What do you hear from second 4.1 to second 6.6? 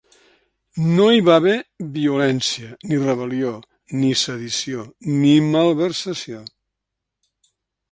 sedició, ni malversació.